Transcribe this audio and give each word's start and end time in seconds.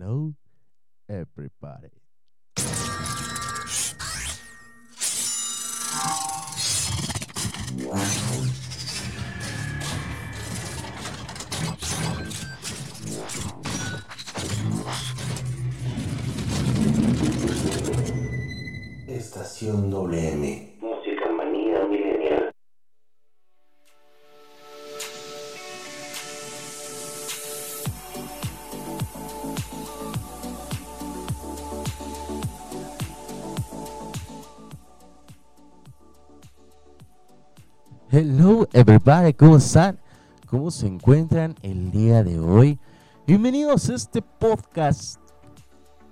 Hello, 0.00 0.32
everybody. 1.08 1.90
Estación 19.08 19.90
WM. 19.90 20.67
Hello, 38.10 38.66
everybody. 38.72 39.34
¿Cómo 39.34 39.58
están? 39.58 39.98
¿Cómo 40.46 40.70
se 40.70 40.86
encuentran 40.86 41.54
el 41.60 41.90
día 41.90 42.24
de 42.24 42.38
hoy? 42.38 42.78
Bienvenidos 43.26 43.90
a 43.90 43.96
este 43.96 44.22
podcast 44.22 45.20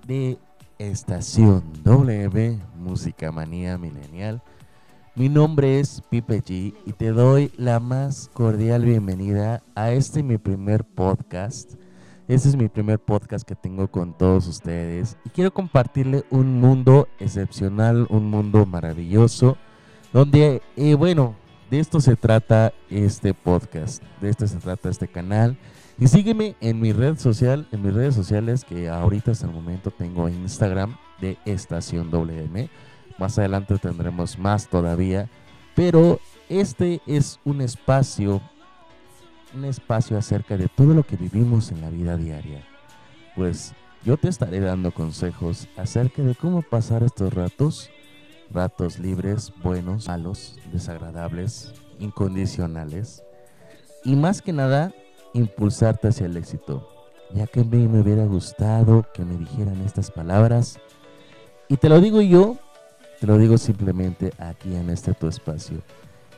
de 0.05 0.37
Estación 0.77 1.63
W, 1.83 2.59
Música 2.77 3.31
Manía 3.31 3.79
Milenial. 3.79 4.43
Mi 5.15 5.27
nombre 5.27 5.79
es 5.79 6.03
Pipe 6.07 6.43
G 6.43 6.75
y 6.85 6.93
te 6.93 7.09
doy 7.09 7.51
la 7.57 7.79
más 7.79 8.29
cordial 8.31 8.85
bienvenida 8.85 9.63
a 9.73 9.89
este 9.89 10.21
mi 10.21 10.37
primer 10.37 10.83
podcast. 10.83 11.73
Este 12.27 12.49
es 12.49 12.55
mi 12.55 12.69
primer 12.69 12.99
podcast 12.99 13.43
que 13.47 13.55
tengo 13.55 13.87
con 13.87 14.15
todos 14.15 14.45
ustedes 14.45 15.17
y 15.25 15.29
quiero 15.29 15.51
compartirle 15.51 16.25
un 16.29 16.61
mundo 16.61 17.07
excepcional, 17.19 18.05
un 18.11 18.29
mundo 18.29 18.67
maravilloso, 18.67 19.57
donde, 20.13 20.61
eh, 20.75 20.93
bueno, 20.93 21.35
de 21.69 21.79
esto 21.79 21.99
se 21.99 22.15
trata 22.15 22.73
este 22.89 23.33
podcast, 23.33 24.03
de 24.21 24.29
esto 24.29 24.47
se 24.47 24.57
trata 24.57 24.89
este 24.89 25.07
canal. 25.07 25.57
Y 25.99 26.07
sígueme 26.07 26.55
en 26.61 26.79
mi 26.79 26.93
red 26.93 27.17
social, 27.17 27.67
en 27.71 27.81
mis 27.81 27.93
redes 27.93 28.15
sociales 28.15 28.63
que 28.63 28.87
ahorita 28.87 29.31
hasta 29.31 29.47
el 29.47 29.53
momento 29.53 29.91
tengo 29.91 30.29
Instagram 30.29 30.95
de 31.19 31.37
Estación 31.45 32.11
WM. 32.11 32.69
Más 33.17 33.37
adelante 33.39 33.77
tendremos 33.79 34.37
más 34.37 34.67
todavía. 34.67 35.29
Pero 35.75 36.19
este 36.49 37.01
es 37.07 37.39
un 37.45 37.61
espacio, 37.61 38.41
un 39.53 39.65
espacio 39.65 40.17
acerca 40.17 40.55
de 40.55 40.67
todo 40.67 40.93
lo 40.93 41.03
que 41.03 41.17
vivimos 41.17 41.71
en 41.71 41.81
la 41.81 41.89
vida 41.89 42.15
diaria. 42.15 42.63
Pues 43.35 43.73
yo 44.05 44.17
te 44.17 44.29
estaré 44.29 44.59
dando 44.59 44.91
consejos 44.91 45.67
acerca 45.75 46.21
de 46.21 46.35
cómo 46.35 46.61
pasar 46.61 47.03
estos 47.03 47.33
ratos, 47.33 47.89
ratos 48.51 48.99
libres, 48.99 49.51
buenos, 49.63 50.07
malos, 50.07 50.57
desagradables, 50.71 51.73
incondicionales. 51.99 53.23
Y 54.03 54.15
más 54.15 54.41
que 54.41 54.53
nada, 54.53 54.93
impulsarte 55.33 56.07
hacia 56.07 56.25
el 56.25 56.37
éxito. 56.37 56.87
Ya 57.33 57.47
que 57.47 57.63
me, 57.63 57.87
me 57.87 58.01
hubiera 58.01 58.25
gustado 58.25 59.05
que 59.13 59.25
me 59.25 59.37
dijeran 59.37 59.81
estas 59.81 60.11
palabras. 60.11 60.79
Y 61.67 61.77
te 61.77 61.89
lo 61.89 61.99
digo 61.99 62.21
yo, 62.21 62.57
te 63.19 63.27
lo 63.27 63.37
digo 63.37 63.57
simplemente 63.57 64.31
aquí 64.37 64.75
en 64.75 64.89
este 64.89 65.13
tu 65.13 65.27
espacio, 65.27 65.81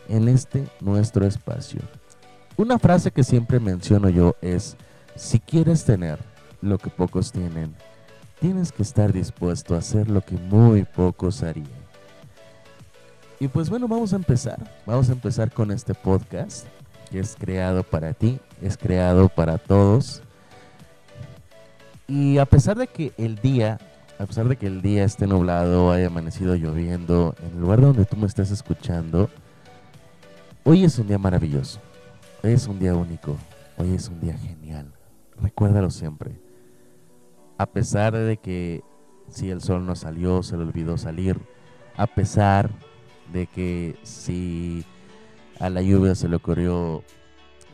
en 0.07 0.27
este 0.27 0.67
nuestro 0.79 1.25
espacio. 1.25 1.81
Una 2.57 2.79
frase 2.79 3.11
que 3.11 3.23
siempre 3.23 3.59
menciono 3.59 4.09
yo 4.09 4.35
es, 4.41 4.75
si 5.15 5.39
quieres 5.39 5.85
tener 5.85 6.19
lo 6.61 6.77
que 6.77 6.89
pocos 6.89 7.31
tienen, 7.31 7.75
tienes 8.39 8.71
que 8.71 8.83
estar 8.83 9.13
dispuesto 9.13 9.75
a 9.75 9.79
hacer 9.79 10.09
lo 10.09 10.21
que 10.21 10.35
muy 10.35 10.83
pocos 10.83 11.43
harían. 11.43 11.88
Y 13.39 13.47
pues 13.47 13.69
bueno, 13.69 13.87
vamos 13.87 14.11
a 14.11 14.17
empezar. 14.17 14.59
Vamos 14.85 15.09
a 15.09 15.13
empezar 15.13 15.51
con 15.51 15.71
este 15.71 15.93
podcast 15.93 16.67
que 17.09 17.19
es 17.19 17.35
creado 17.39 17.83
para 17.83 18.13
ti, 18.13 18.39
es 18.61 18.77
creado 18.77 19.29
para 19.29 19.57
todos. 19.57 20.21
Y 22.07 22.37
a 22.37 22.45
pesar 22.45 22.77
de 22.77 22.87
que 22.87 23.13
el 23.17 23.37
día, 23.37 23.79
a 24.19 24.25
pesar 24.25 24.47
de 24.49 24.57
que 24.57 24.67
el 24.67 24.81
día 24.81 25.05
esté 25.05 25.25
nublado, 25.25 25.91
haya 25.91 26.07
amanecido 26.07 26.55
lloviendo, 26.55 27.33
en 27.41 27.53
el 27.53 27.61
lugar 27.61 27.81
donde 27.81 28.05
tú 28.05 28.17
me 28.17 28.27
estás 28.27 28.51
escuchando, 28.51 29.29
hoy 30.65 30.83
es 30.83 30.99
un 30.99 31.07
día 31.07 31.17
maravilloso. 31.17 31.79
Hoy 32.43 32.51
es 32.51 32.67
un 32.67 32.77
día 32.77 32.93
único. 32.93 33.37
Hoy 33.77 33.93
es 33.93 34.09
un 34.09 34.19
día 34.19 34.37
genial. 34.37 34.91
Recuérdalo 35.41 35.89
siempre. 35.91 36.31
A 37.57 37.67
pesar 37.67 38.13
de 38.13 38.37
que 38.37 38.83
si 39.29 39.49
el 39.49 39.61
sol 39.61 39.85
no 39.85 39.95
salió, 39.95 40.43
se 40.43 40.57
le 40.57 40.63
olvidó 40.63 40.97
salir. 40.97 41.39
A 41.95 42.07
pesar 42.07 42.69
de 43.31 43.47
que 43.47 43.97
si 44.03 44.85
a 45.59 45.69
la 45.69 45.81
lluvia 45.81 46.15
se 46.15 46.27
le 46.27 46.35
ocurrió 46.35 47.03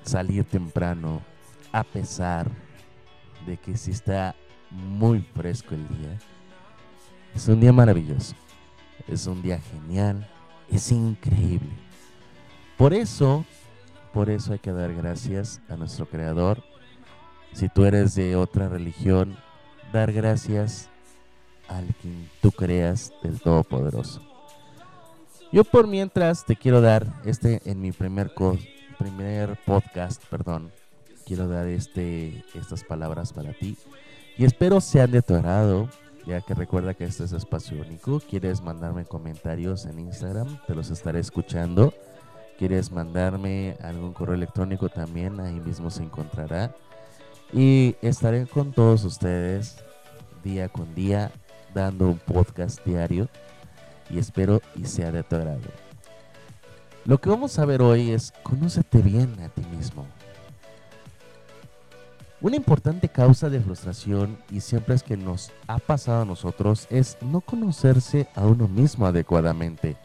salir 0.04 0.44
temprano, 0.44 1.22
a 1.72 1.84
pesar 1.84 2.50
de 3.46 3.58
que 3.58 3.78
si 3.78 3.92
está 3.92 4.36
muy 4.72 5.22
fresco 5.22 5.76
el 5.76 5.88
día. 5.88 6.18
Es 7.34 7.48
un 7.48 7.60
día 7.60 7.74
maravilloso, 7.74 8.36
es 9.08 9.28
un 9.28 9.42
día 9.42 9.60
genial, 9.60 10.28
es 10.70 10.92
increíble. 10.92 11.72
Por 12.78 12.94
eso, 12.94 13.46
por 14.14 14.30
eso 14.30 14.54
hay 14.54 14.60
que 14.60 14.72
dar 14.72 14.94
gracias 14.94 15.62
a 15.70 15.76
nuestro 15.76 16.08
Creador. 16.08 16.64
Si 17.54 17.70
tú 17.70 17.86
eres 17.86 18.16
de 18.16 18.36
otra 18.36 18.68
religión, 18.68 19.38
dar 19.94 20.12
gracias 20.12 20.90
al 21.68 21.86
quien 22.02 22.30
tú 22.42 22.52
creas 22.52 23.14
del 23.24 23.40
Todopoderoso. 23.40 24.35
Yo 25.52 25.64
por 25.64 25.88
mientras 25.88 26.46
te 26.46 26.56
quiero 26.56 26.82
dar 26.82 27.06
este 27.24 27.62
en 27.66 27.80
mi 27.80 27.92
primer 27.92 28.34
primer 28.98 29.58
podcast, 29.66 30.24
perdón. 30.26 30.72
Quiero 31.26 31.48
dar 31.48 31.68
este 31.68 32.44
estas 32.54 32.84
palabras 32.84 33.34
para 33.34 33.54
ti 33.54 33.78
y 34.38 34.46
espero 34.46 34.82
sean 34.82 35.12
de 35.12 35.22
tu 35.22 35.36
ya 36.26 36.42
que 36.42 36.54
recuerda 36.56 36.94
que 36.94 37.06
este 37.06 37.24
es 37.24 37.32
espacio 37.32 37.80
único. 37.80 38.20
Quieres 38.20 38.62
mandarme 38.62 39.06
comentarios 39.06 39.86
en 39.86 40.00
Instagram, 40.00 40.60
te 40.66 40.76
los 40.76 40.90
estaré 40.90 41.20
escuchando. 41.20 41.94
Quieres 42.58 42.92
mandarme 42.92 43.78
algún 43.82 44.14
correo 44.14 44.36
electrónico 44.36 44.90
también, 44.90 45.40
ahí 45.40 45.60
mismo 45.60 45.90
se 45.90 46.04
encontrará. 46.04 46.74
Y 47.54 47.96
estaré 48.02 48.48
con 48.48 48.72
todos 48.72 49.04
ustedes 49.04 49.78
día 50.44 50.70
con 50.70 50.94
día 50.96 51.32
dando 51.74 52.08
un 52.08 52.18
podcast 52.20 52.84
diario 52.86 53.28
y 54.10 54.20
espero 54.20 54.62
y 54.76 54.86
sea 54.86 55.12
de 55.12 55.24
tu 55.24 55.36
agrado. 55.36 55.60
Lo 57.06 57.20
que 57.20 57.30
vamos 57.30 57.60
a 57.60 57.66
ver 57.66 57.82
hoy 57.82 58.12
es 58.12 58.34
conócete 58.44 59.00
bien 59.00 59.40
a 59.42 59.50
ti 59.50 59.62
mismo. 59.76 60.08
Una 62.42 62.58
importante 62.58 63.10
causa 63.10 63.50
de 63.50 63.60
frustración 63.60 64.38
y 64.52 64.60
siempre 64.60 64.96
es 64.96 65.04
que 65.04 65.18
nos 65.18 65.52
ha 65.68 65.78
pasado 65.78 66.24
a 66.24 66.26
nosotros 66.26 66.86
es 66.90 67.18
no 67.22 67.42
conocerse 67.42 68.28
a 68.36 68.46
uno 68.46 68.68
mismo 68.68 69.06
adecuadamente. 69.06 69.98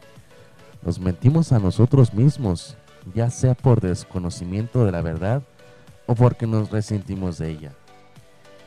Nos 0.83 0.99
mentimos 0.99 1.51
a 1.51 1.59
nosotros 1.59 2.13
mismos, 2.13 2.77
ya 3.13 3.29
sea 3.29 3.53
por 3.53 3.81
desconocimiento 3.81 4.85
de 4.85 4.91
la 4.91 5.01
verdad 5.01 5.43
o 6.07 6.15
porque 6.15 6.47
nos 6.47 6.71
resentimos 6.71 7.37
de 7.37 7.51
ella. 7.51 7.71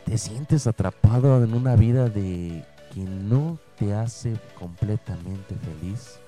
¿Te 0.04 0.18
sientes 0.18 0.66
atrapado 0.66 1.42
en 1.42 1.54
una 1.54 1.74
vida 1.76 2.08
de 2.08 2.64
que 2.92 3.00
no 3.00 3.58
te 3.76 3.94
hace 3.94 4.36
completamente 4.58 5.54
feliz, 5.56 6.18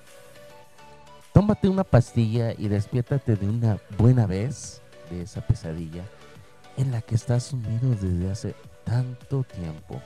tómate 1.33 1.69
una 1.69 1.85
pastilla 1.85 2.53
y 2.57 2.69
despiértate 2.69 3.37
de 3.37 3.49
una 3.49 3.79
buena 3.99 4.27
vez 4.27 4.83
de 5.11 5.23
esa 5.23 5.41
pesadilla 5.41 6.05
en 6.77 6.93
la 6.93 7.01
que 7.01 7.15
estás 7.15 7.45
sumido 7.45 7.91
desde 7.91 8.31
hace 8.31 8.55
tanto 8.85 9.45
tiempo. 9.45 10.01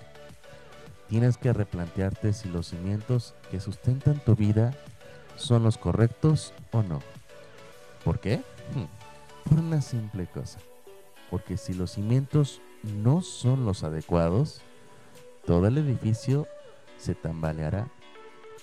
Tienes 1.09 1.37
que 1.37 1.53
replantearte 1.53 2.33
si 2.33 2.49
los 2.49 2.69
cimientos 2.69 3.35
que 3.51 3.59
sustentan 3.59 4.21
tu 4.25 4.37
vida 4.37 4.73
son 5.37 5.65
los 5.65 5.77
correctos 5.77 6.53
o 6.71 6.83
no. 6.83 7.01
¿Por 8.05 8.21
qué? 8.21 8.43
Hmm, 8.75 9.49
por 9.49 9.59
una 9.59 9.83
simple 9.83 10.27
cosa. 10.27 10.59
Porque 11.31 11.57
si 11.57 11.75
los 11.75 11.93
cimientos 11.93 12.61
no 12.83 13.23
son 13.23 13.65
los 13.65 13.83
adecuados, 13.83 14.63
todo 15.47 15.67
el 15.67 15.79
edificio 15.79 16.47
se 17.01 17.15
tambaleará 17.15 17.89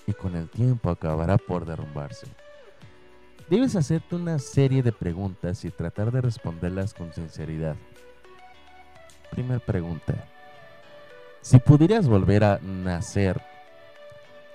y 0.06 0.12
con 0.12 0.36
el 0.36 0.48
tiempo 0.48 0.90
acabará 0.90 1.36
por 1.36 1.66
derrumbarse. 1.66 2.26
Debes 3.50 3.76
hacerte 3.76 4.16
una 4.16 4.38
serie 4.38 4.82
de 4.82 4.92
preguntas 4.92 5.64
y 5.64 5.70
tratar 5.70 6.12
de 6.12 6.20
responderlas 6.20 6.94
con 6.94 7.12
sinceridad. 7.12 7.76
Primera 9.30 9.60
pregunta. 9.60 10.26
Si 11.40 11.58
pudieras 11.58 12.08
volver 12.08 12.44
a 12.44 12.58
nacer, 12.58 13.40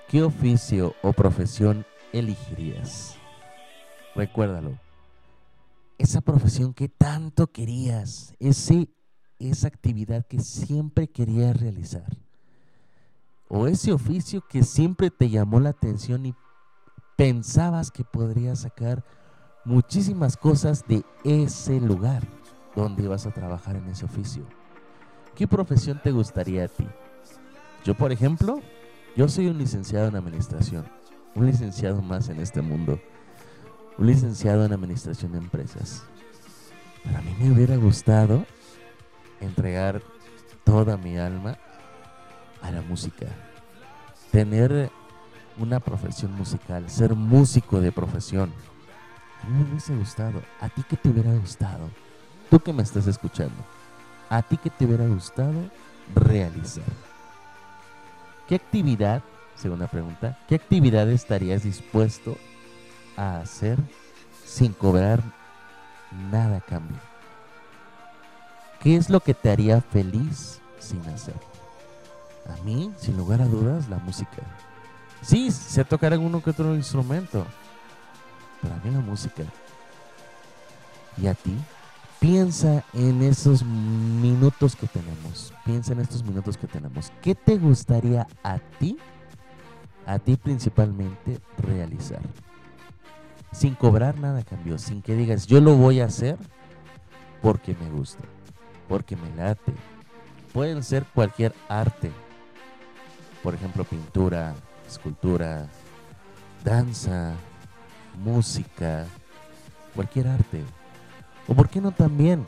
¿qué 0.08 0.22
oficio 0.22 0.94
o 1.02 1.12
profesión 1.12 1.84
elegirías? 2.12 3.16
Recuérdalo. 4.14 4.78
Esa 5.98 6.20
profesión 6.20 6.74
que 6.74 6.88
tanto 6.88 7.48
querías, 7.48 8.34
ese 8.38 8.88
esa 9.38 9.68
actividad 9.68 10.26
que 10.26 10.40
siempre 10.40 11.08
querías 11.08 11.56
realizar? 11.58 12.16
¿O 13.48 13.66
ese 13.66 13.92
oficio 13.92 14.42
que 14.48 14.62
siempre 14.62 15.10
te 15.10 15.28
llamó 15.28 15.60
la 15.60 15.70
atención 15.70 16.26
y 16.26 16.34
pensabas 17.16 17.90
que 17.90 18.04
podrías 18.04 18.60
sacar 18.60 19.04
muchísimas 19.64 20.36
cosas 20.36 20.84
de 20.88 21.04
ese 21.24 21.80
lugar 21.80 22.22
donde 22.74 23.04
ibas 23.04 23.26
a 23.26 23.32
trabajar 23.32 23.76
en 23.76 23.88
ese 23.88 24.06
oficio? 24.06 24.44
¿Qué 25.34 25.46
profesión 25.46 26.00
te 26.02 26.10
gustaría 26.10 26.64
a 26.64 26.68
ti? 26.68 26.86
Yo, 27.84 27.94
por 27.94 28.12
ejemplo, 28.12 28.60
yo 29.16 29.28
soy 29.28 29.48
un 29.48 29.58
licenciado 29.58 30.08
en 30.08 30.16
administración, 30.16 30.86
un 31.34 31.46
licenciado 31.46 32.00
más 32.00 32.28
en 32.28 32.40
este 32.40 32.62
mundo, 32.62 32.98
un 33.98 34.06
licenciado 34.06 34.64
en 34.64 34.72
administración 34.72 35.32
de 35.32 35.38
empresas. 35.38 36.04
Pero 37.02 37.18
a 37.18 37.20
mí 37.20 37.36
me 37.38 37.52
hubiera 37.52 37.76
gustado 37.76 38.46
entregar 39.40 40.02
toda 40.64 40.96
mi 40.96 41.18
alma 41.18 41.58
a 42.64 42.70
la 42.70 42.80
música, 42.82 43.26
tener 44.32 44.90
una 45.58 45.80
profesión 45.80 46.32
musical, 46.32 46.88
ser 46.88 47.14
músico 47.14 47.80
de 47.80 47.92
profesión. 47.92 48.52
A 49.42 49.46
mí 49.46 49.62
me 49.62 49.70
hubiese 49.70 49.94
gustado. 49.94 50.42
¿A 50.60 50.68
ti 50.70 50.82
qué 50.88 50.96
te 50.96 51.10
hubiera 51.10 51.32
gustado? 51.34 51.90
Tú 52.50 52.58
que 52.58 52.72
me 52.72 52.82
estás 52.82 53.06
escuchando. 53.06 53.54
¿A 54.30 54.42
ti 54.42 54.56
qué 54.56 54.70
te 54.70 54.86
hubiera 54.86 55.06
gustado 55.06 55.52
realizar? 56.14 56.84
¿Qué 58.48 58.54
actividad, 58.54 59.22
segunda 59.54 59.86
pregunta, 59.86 60.38
qué 60.48 60.54
actividad 60.54 61.08
estarías 61.10 61.62
dispuesto 61.62 62.36
a 63.16 63.40
hacer 63.40 63.78
sin 64.44 64.72
cobrar 64.72 65.22
nada 66.30 66.56
a 66.56 66.60
cambio? 66.60 66.98
¿Qué 68.80 68.96
es 68.96 69.10
lo 69.10 69.20
que 69.20 69.34
te 69.34 69.50
haría 69.50 69.80
feliz 69.80 70.60
sin 70.78 71.00
hacer? 71.08 71.34
A 72.46 72.62
mí, 72.64 72.92
sin 72.98 73.16
lugar 73.16 73.40
a 73.40 73.46
dudas, 73.46 73.88
la 73.88 73.98
música. 73.98 74.42
Sí, 75.22 75.50
sé 75.50 75.84
tocar 75.84 76.12
alguno 76.12 76.42
que 76.42 76.50
otro 76.50 76.74
instrumento, 76.74 77.46
pero 78.60 78.74
a 78.74 78.78
mí 78.78 78.90
la 78.90 79.00
música. 79.00 79.42
¿Y 81.16 81.26
a 81.26 81.34
ti? 81.34 81.56
Piensa 82.20 82.84
en 82.92 83.22
esos 83.22 83.64
minutos 83.64 84.76
que 84.76 84.86
tenemos. 84.86 85.52
Piensa 85.64 85.92
en 85.92 86.00
estos 86.00 86.22
minutos 86.22 86.56
que 86.56 86.66
tenemos. 86.66 87.12
¿Qué 87.22 87.34
te 87.34 87.56
gustaría 87.56 88.26
a 88.42 88.58
ti, 88.58 88.98
a 90.06 90.18
ti 90.18 90.36
principalmente, 90.36 91.40
realizar? 91.58 92.22
Sin 93.52 93.74
cobrar 93.74 94.18
nada 94.18 94.40
a 94.40 94.44
cambio, 94.44 94.78
sin 94.78 95.00
que 95.00 95.14
digas, 95.14 95.46
yo 95.46 95.60
lo 95.60 95.76
voy 95.76 96.00
a 96.00 96.06
hacer 96.06 96.36
porque 97.40 97.76
me 97.78 97.90
gusta, 97.90 98.24
porque 98.88 99.16
me 99.16 99.34
late. 99.36 99.72
Pueden 100.52 100.82
ser 100.82 101.04
cualquier 101.14 101.54
arte. 101.68 102.10
Por 103.44 103.54
ejemplo, 103.54 103.84
pintura, 103.84 104.54
escultura, 104.88 105.68
danza, 106.64 107.34
música, 108.24 109.04
cualquier 109.94 110.28
arte. 110.28 110.64
O 111.46 111.54
por 111.54 111.68
qué 111.68 111.78
no 111.82 111.92
también 111.92 112.46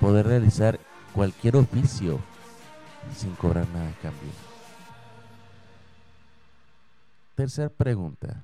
poder 0.00 0.26
realizar 0.26 0.80
cualquier 1.14 1.54
oficio 1.54 2.18
sin 3.16 3.32
cobrar 3.36 3.68
nada 3.68 3.90
a 3.90 4.02
cambio. 4.02 4.30
Tercer 7.36 7.70
pregunta. 7.70 8.42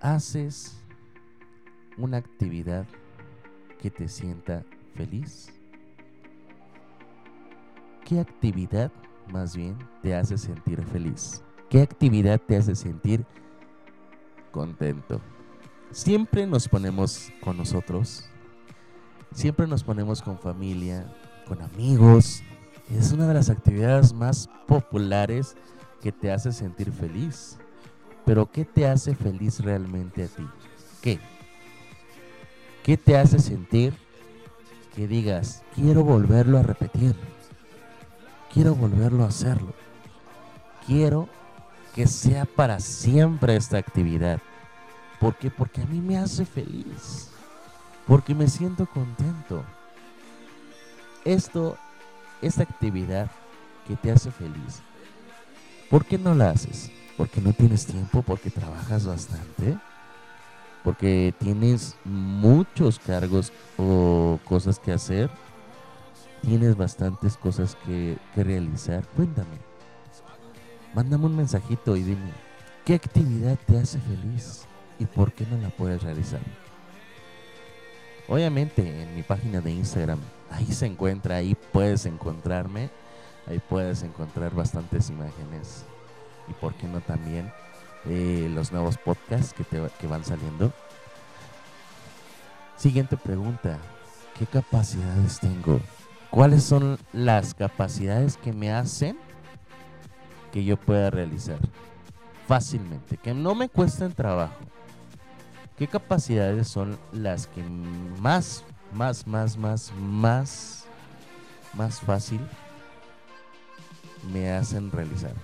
¿Haces 0.00 0.82
una 1.98 2.16
actividad 2.16 2.86
que 3.78 3.90
te 3.90 4.08
sienta 4.08 4.64
feliz? 4.94 5.52
¿Qué 8.06 8.18
actividad 8.18 8.90
más 9.28 9.56
bien 9.56 9.76
te 10.02 10.14
hace 10.14 10.38
sentir 10.38 10.82
feliz? 10.84 11.42
¿Qué 11.68 11.82
actividad 11.82 12.40
te 12.40 12.56
hace 12.56 12.74
sentir 12.74 13.24
contento? 14.50 15.20
Siempre 15.90 16.46
nos 16.46 16.68
ponemos 16.68 17.30
con 17.42 17.56
nosotros, 17.56 18.24
siempre 19.34 19.66
nos 19.66 19.82
ponemos 19.84 20.22
con 20.22 20.38
familia, 20.38 21.06
con 21.46 21.60
amigos. 21.62 22.42
Es 22.90 23.12
una 23.12 23.26
de 23.26 23.34
las 23.34 23.50
actividades 23.50 24.12
más 24.12 24.48
populares 24.66 25.56
que 26.02 26.12
te 26.12 26.30
hace 26.32 26.52
sentir 26.52 26.90
feliz. 26.92 27.58
Pero 28.24 28.50
¿qué 28.50 28.64
te 28.64 28.86
hace 28.86 29.14
feliz 29.14 29.60
realmente 29.60 30.24
a 30.24 30.28
ti? 30.28 30.46
¿Qué? 31.00 31.18
¿Qué 32.82 32.96
te 32.96 33.16
hace 33.16 33.38
sentir 33.38 33.94
que 34.94 35.06
digas, 35.06 35.62
quiero 35.74 36.04
volverlo 36.04 36.58
a 36.58 36.62
repetir? 36.62 37.14
Quiero 38.52 38.74
volverlo 38.74 39.24
a 39.24 39.28
hacerlo. 39.28 39.72
Quiero 40.86 41.28
que 41.94 42.06
sea 42.06 42.44
para 42.44 42.80
siempre 42.80 43.56
esta 43.56 43.78
actividad. 43.78 44.40
¿Por 45.20 45.36
qué? 45.36 45.50
Porque 45.50 45.82
a 45.82 45.86
mí 45.86 46.00
me 46.00 46.18
hace 46.18 46.44
feliz. 46.44 47.30
Porque 48.06 48.34
me 48.34 48.48
siento 48.48 48.86
contento. 48.86 49.62
Esto, 51.24 51.78
esta 52.42 52.64
actividad 52.64 53.30
que 53.86 53.96
te 53.96 54.10
hace 54.10 54.30
feliz, 54.30 54.82
¿por 55.88 56.04
qué 56.04 56.18
no 56.18 56.34
la 56.34 56.50
haces? 56.50 56.90
Porque 57.16 57.40
no 57.40 57.52
tienes 57.52 57.86
tiempo, 57.86 58.22
porque 58.22 58.50
trabajas 58.50 59.06
bastante, 59.06 59.78
porque 60.82 61.32
tienes 61.38 61.96
muchos 62.04 62.98
cargos 62.98 63.52
o 63.78 64.40
cosas 64.44 64.80
que 64.80 64.92
hacer, 64.92 65.30
tienes 66.42 66.76
bastantes 66.76 67.36
cosas 67.36 67.76
que, 67.86 68.18
realizar. 68.36 69.06
Cuéntame, 69.16 69.56
mándame 70.94 71.26
un 71.26 71.36
mensajito 71.36 71.96
y 71.96 72.02
dime, 72.02 72.32
¿qué 72.84 72.94
actividad 72.94 73.58
te 73.66 73.78
hace 73.78 73.98
feliz 74.00 74.64
y 74.98 75.06
por 75.06 75.32
qué 75.32 75.46
no 75.46 75.56
la 75.58 75.70
puedes 75.70 76.02
realizar? 76.02 76.40
Obviamente 78.28 79.02
en 79.02 79.14
mi 79.16 79.22
página 79.22 79.60
de 79.60 79.70
Instagram, 79.70 80.18
ahí 80.50 80.66
se 80.66 80.86
encuentra, 80.86 81.36
ahí 81.36 81.56
puedes 81.72 82.06
encontrarme, 82.06 82.90
ahí 83.46 83.60
puedes 83.68 84.02
encontrar 84.02 84.54
bastantes 84.54 85.10
imágenes 85.10 85.84
y 86.48 86.52
por 86.54 86.74
qué 86.74 86.86
no 86.86 87.00
también 87.00 87.52
eh, 88.06 88.50
los 88.52 88.72
nuevos 88.72 88.98
podcasts 88.98 89.52
que, 89.52 89.64
te, 89.64 89.80
que 90.00 90.06
van 90.06 90.24
saliendo. 90.24 90.72
Siguiente 92.76 93.16
pregunta, 93.16 93.78
¿qué 94.36 94.46
capacidades 94.46 95.38
tengo? 95.38 95.80
¿Cuáles 96.32 96.64
son 96.64 96.98
las 97.12 97.52
capacidades 97.52 98.38
que 98.38 98.54
me 98.54 98.72
hacen 98.72 99.18
que 100.50 100.64
yo 100.64 100.78
pueda 100.78 101.10
realizar 101.10 101.58
fácilmente, 102.48 103.18
que 103.18 103.34
no 103.34 103.54
me 103.54 103.68
cuesten 103.68 104.12
trabajo? 104.12 104.54
¿Qué 105.76 105.86
capacidades 105.86 106.68
son 106.68 106.98
las 107.12 107.48
que 107.48 107.62
más, 107.62 108.64
más, 108.94 109.26
más, 109.26 109.58
más, 109.58 109.92
más, 110.00 110.84
más 111.74 112.00
fácil 112.00 112.40
me 114.32 114.52
hacen 114.52 114.90
realizar? 114.90 115.34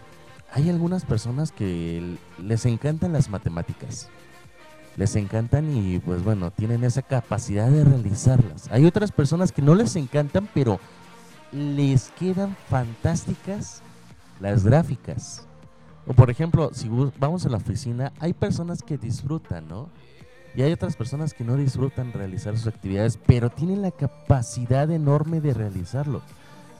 Hay 0.52 0.70
algunas 0.70 1.04
personas 1.04 1.52
que 1.52 2.16
les 2.38 2.64
encantan 2.64 3.12
las 3.12 3.28
matemáticas. 3.28 4.08
Les 4.98 5.14
encantan 5.14 5.74
y 5.76 6.00
pues 6.00 6.24
bueno, 6.24 6.50
tienen 6.50 6.82
esa 6.82 7.02
capacidad 7.02 7.70
de 7.70 7.84
realizarlas. 7.84 8.68
Hay 8.72 8.84
otras 8.84 9.12
personas 9.12 9.52
que 9.52 9.62
no 9.62 9.76
les 9.76 9.94
encantan, 9.94 10.48
pero 10.52 10.80
les 11.52 12.10
quedan 12.18 12.56
fantásticas 12.68 13.80
las 14.40 14.64
gráficas. 14.64 15.46
O 16.04 16.14
por 16.14 16.30
ejemplo, 16.30 16.70
si 16.72 16.90
vamos 17.16 17.46
a 17.46 17.48
la 17.48 17.58
oficina, 17.58 18.12
hay 18.18 18.32
personas 18.32 18.82
que 18.82 18.98
disfrutan, 18.98 19.68
¿no? 19.68 19.88
Y 20.56 20.62
hay 20.62 20.72
otras 20.72 20.96
personas 20.96 21.32
que 21.32 21.44
no 21.44 21.54
disfrutan 21.54 22.12
realizar 22.12 22.58
sus 22.58 22.66
actividades, 22.66 23.20
pero 23.24 23.50
tienen 23.50 23.82
la 23.82 23.92
capacidad 23.92 24.90
enorme 24.90 25.40
de 25.40 25.54
realizarlo. 25.54 26.22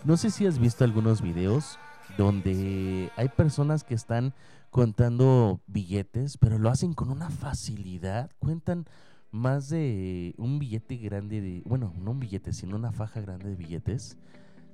No 0.03 0.17
sé 0.17 0.31
si 0.31 0.45
has 0.45 0.59
visto 0.59 0.83
algunos 0.83 1.23
videos 1.23 1.79
donde 2.17 3.13
hay 3.17 3.29
personas 3.29 3.85
que 3.85 3.95
están 3.95 4.33
contando 4.71 5.61
billetes, 5.67 6.37
pero 6.39 6.59
lo 6.59 6.71
hacen 6.71 6.93
con 6.95 7.11
una 7.11 7.31
facilidad. 7.31 8.31
Cuentan 8.39 8.87
más 9.31 9.69
de 9.69 10.35
un 10.39 10.59
billete 10.59 10.97
grande 10.97 11.41
de, 11.41 11.63
bueno, 11.67 11.93
no 12.01 12.13
un 12.13 12.21
billete, 12.21 12.53
sino 12.53 12.77
una 12.77 12.93
faja 12.93 13.21
grande 13.21 13.51
de 13.51 13.57
billetes, 13.57 14.17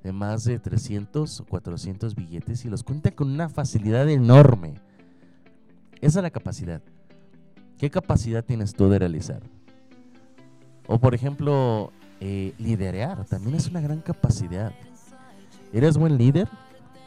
de 0.03 0.13
más 0.13 0.45
de 0.45 0.59
300 0.59 1.41
o 1.41 1.45
400 1.45 2.15
billetes 2.15 2.65
y 2.65 2.69
los 2.69 2.83
cuentan 2.83 3.15
con 3.15 3.31
una 3.31 3.49
facilidad 3.49 4.09
enorme. 4.09 4.75
Esa 6.01 6.19
es 6.19 6.23
la 6.23 6.31
capacidad. 6.31 6.83
¿Qué 7.79 7.91
capacidad 7.91 8.45
tienes 8.45 8.75
tú 8.75 8.89
de 8.89 8.99
realizar? 8.99 9.43
O 10.87 10.99
por 10.99 11.15
ejemplo, 11.15 11.93
eh, 12.21 12.55
liderear 12.59 13.25
también 13.25 13.57
es 13.57 13.69
una 13.69 13.81
gran 13.81 14.01
capacidad. 14.01 14.73
¿Eres 15.73 15.97
buen 15.97 16.19
líder? 16.19 16.49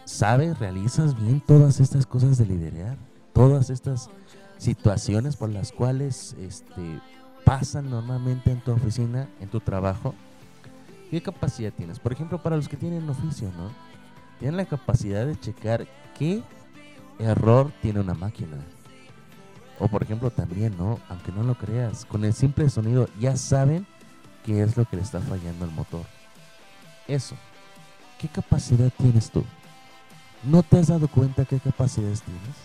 ¿Sabes, 0.07 0.57
realizas 0.57 1.17
bien 1.21 1.41
todas 1.41 1.81
estas 1.81 2.05
cosas 2.05 2.37
de 2.37 2.45
liderear? 2.45 2.95
Todas 3.33 3.69
estas 3.69 4.09
situaciones 4.57 5.35
por 5.35 5.49
las 5.49 5.73
cuales 5.73 6.33
este, 6.39 7.01
pasan 7.43 7.89
normalmente 7.89 8.49
en 8.49 8.61
tu 8.61 8.71
oficina, 8.71 9.27
en 9.41 9.49
tu 9.49 9.59
trabajo. 9.59 10.15
¿Qué 11.11 11.21
capacidad 11.21 11.73
tienes? 11.73 11.99
Por 11.99 12.13
ejemplo, 12.13 12.41
para 12.41 12.55
los 12.55 12.69
que 12.69 12.77
tienen 12.77 13.09
oficio, 13.09 13.51
¿no? 13.57 13.69
Tienen 14.39 14.55
la 14.55 14.65
capacidad 14.65 15.25
de 15.25 15.37
checar 15.37 15.85
qué 16.17 16.41
error 17.19 17.73
tiene 17.81 17.99
una 17.99 18.13
máquina. 18.13 18.55
O 19.77 19.89
por 19.89 20.03
ejemplo 20.03 20.31
también, 20.31 20.77
¿no? 20.77 21.01
Aunque 21.09 21.33
no 21.33 21.43
lo 21.43 21.55
creas, 21.55 22.05
con 22.05 22.23
el 22.23 22.33
simple 22.33 22.69
sonido 22.69 23.09
ya 23.19 23.35
saben 23.35 23.85
qué 24.45 24.63
es 24.63 24.77
lo 24.77 24.85
que 24.85 24.95
le 24.95 25.01
está 25.01 25.19
fallando 25.19 25.65
al 25.65 25.71
motor. 25.71 26.05
Eso. 27.09 27.35
¿Qué 28.17 28.29
capacidad 28.29 28.89
tienes 28.97 29.29
tú? 29.29 29.43
¿No 30.43 30.63
te 30.63 30.79
has 30.79 30.87
dado 30.87 31.07
cuenta 31.07 31.45
qué 31.45 31.59
capacidades 31.59 32.21
tienes? 32.21 32.55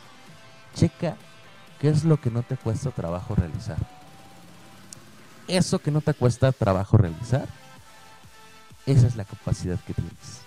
Checa 0.75 1.17
qué 1.81 1.89
es 1.89 2.05
lo 2.05 2.21
que 2.21 2.31
no 2.31 2.43
te 2.43 2.57
cuesta 2.57 2.91
trabajo 2.91 3.35
realizar. 3.35 3.79
Eso 5.49 5.81
que 5.81 5.91
no 5.91 6.01
te 6.01 6.15
cuesta 6.15 6.53
trabajo 6.53 6.97
realizar, 6.97 7.49
esa 8.87 9.07
es 9.07 9.17
la 9.17 9.25
capacidad 9.25 9.79
que 9.81 9.95
tienes. 9.95 10.43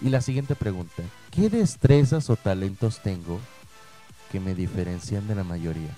Y 0.00 0.10
la 0.10 0.20
siguiente 0.20 0.54
pregunta, 0.54 1.02
¿qué 1.30 1.48
destrezas 1.48 2.30
o 2.30 2.36
talentos 2.36 3.00
tengo 3.00 3.40
que 4.30 4.40
me 4.40 4.54
diferencian 4.54 5.26
de 5.26 5.34
la 5.34 5.44
mayoría? 5.44 5.90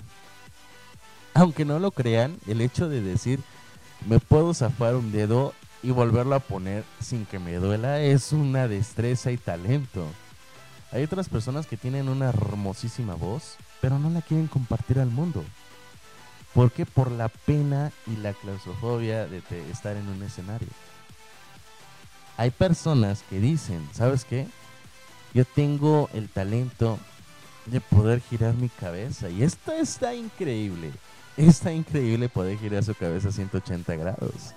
Aunque 1.33 1.65
no 1.65 1.79
lo 1.79 1.91
crean, 1.91 2.37
el 2.47 2.61
hecho 2.61 2.89
de 2.89 3.01
decir, 3.01 3.39
me 4.07 4.19
puedo 4.19 4.53
zafar 4.53 4.95
un 4.95 5.11
dedo 5.11 5.53
y 5.83 5.91
volverlo 5.91 6.35
a 6.35 6.39
poner 6.39 6.83
sin 6.99 7.25
que 7.25 7.39
me 7.39 7.55
duela 7.55 7.99
es 8.01 8.31
una 8.31 8.67
destreza 8.67 9.31
y 9.31 9.37
talento. 9.37 10.05
Hay 10.91 11.03
otras 11.03 11.29
personas 11.29 11.65
que 11.67 11.77
tienen 11.77 12.09
una 12.09 12.29
hermosísima 12.29 13.15
voz, 13.15 13.55
pero 13.79 13.97
no 13.97 14.09
la 14.09 14.21
quieren 14.21 14.47
compartir 14.47 14.99
al 14.99 15.09
mundo. 15.09 15.43
¿Por 16.53 16.71
qué? 16.71 16.85
Por 16.85 17.11
la 17.11 17.29
pena 17.29 17.91
y 18.07 18.17
la 18.17 18.33
claustrofobia 18.33 19.25
de 19.25 19.41
estar 19.71 19.95
en 19.95 20.07
un 20.09 20.21
escenario. 20.21 20.67
Hay 22.37 22.51
personas 22.51 23.23
que 23.29 23.39
dicen, 23.39 23.87
¿sabes 23.93 24.25
qué? 24.25 24.47
Yo 25.33 25.45
tengo 25.45 26.09
el 26.13 26.27
talento 26.27 26.99
de 27.67 27.79
poder 27.79 28.19
girar 28.21 28.53
mi 28.55 28.67
cabeza 28.67 29.29
y 29.29 29.43
esto 29.43 29.71
está 29.71 30.13
increíble. 30.13 30.91
Está 31.37 31.71
increíble 31.71 32.27
poder 32.27 32.57
girar 32.57 32.83
su 32.83 32.93
cabeza 32.93 33.29
a 33.29 33.31
180 33.31 33.95
grados. 33.95 34.53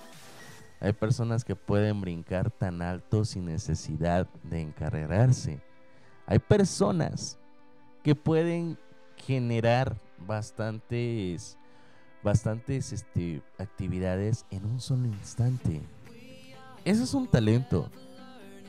Hay 0.79 0.93
personas 0.93 1.43
que 1.43 1.55
pueden 1.55 2.01
brincar 2.01 2.51
tan 2.51 2.81
alto 2.81 3.25
sin 3.25 3.45
necesidad 3.45 4.27
de 4.43 4.61
encarrerarse. 4.61 5.61
Hay 6.27 6.39
personas 6.39 7.37
que 8.03 8.15
pueden 8.15 8.77
generar 9.17 9.97
bastantes, 10.27 11.57
bastantes 12.23 12.91
este, 12.91 13.41
actividades 13.57 14.45
en 14.51 14.65
un 14.65 14.79
solo 14.79 15.05
instante. 15.05 15.81
Eso 16.83 17.03
es 17.03 17.13
un 17.13 17.27
talento. 17.27 17.89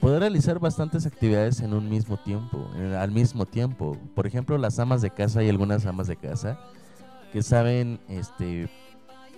Poder 0.01 0.21
realizar 0.21 0.59
bastantes 0.59 1.07
actividades 1.07 1.61
en 1.61 1.73
un 1.73 1.89
mismo 1.89 2.19
tiempo, 2.19 2.71
al 2.99 3.11
mismo 3.11 3.47
tiempo. 3.47 3.97
Por 4.15 4.27
ejemplo, 4.27 4.57
las 4.59 4.79
amas 4.79 5.01
de 5.01 5.11
casa, 5.11 5.41
hay 5.41 5.49
algunas 5.49 5.87
amas 5.87 6.07
de 6.07 6.17
casa 6.17 6.59
que 7.33 7.43
saben 7.43 7.99
este, 8.09 8.71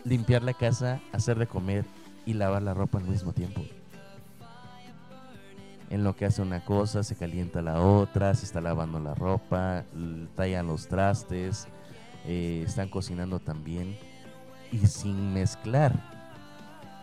limpiar 0.04 0.42
la 0.42 0.52
casa, 0.52 1.00
hacer 1.12 1.38
de 1.38 1.46
comer 1.46 1.84
y 2.28 2.34
lavar 2.34 2.62
la 2.62 2.74
ropa 2.74 2.98
al 2.98 3.04
mismo 3.04 3.32
tiempo. 3.32 3.64
En 5.88 6.04
lo 6.04 6.14
que 6.14 6.26
hace 6.26 6.42
una 6.42 6.62
cosa, 6.62 7.02
se 7.02 7.16
calienta 7.16 7.62
la 7.62 7.80
otra, 7.80 8.34
se 8.34 8.44
está 8.44 8.60
lavando 8.60 9.00
la 9.00 9.14
ropa, 9.14 9.84
tallan 10.36 10.66
los 10.66 10.88
trastes, 10.88 11.68
eh, 12.26 12.64
están 12.66 12.90
cocinando 12.90 13.40
también 13.40 13.96
y 14.70 14.86
sin 14.86 15.32
mezclar. 15.32 15.94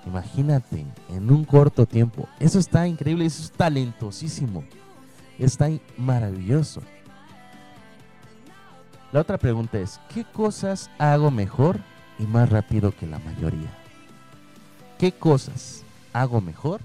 Imagínate, 0.05 0.85
en 1.09 1.31
un 1.31 1.43
corto 1.43 1.87
tiempo. 1.87 2.29
Eso 2.39 2.59
está 2.59 2.87
increíble, 2.87 3.25
eso 3.25 3.41
es 3.41 3.51
talentosísimo. 3.51 4.63
Está 5.39 5.71
maravilloso. 5.97 6.83
La 9.11 9.21
otra 9.21 9.39
pregunta 9.39 9.79
es, 9.79 9.99
¿qué 10.13 10.23
cosas 10.23 10.91
hago 10.99 11.31
mejor 11.31 11.79
y 12.19 12.27
más 12.27 12.47
rápido 12.47 12.91
que 12.91 13.07
la 13.07 13.17
mayoría? 13.17 13.84
¿Qué 14.97 15.11
cosas 15.11 15.83
hago 16.13 16.39
mejor 16.39 16.79